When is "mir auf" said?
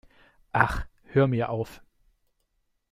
1.27-1.79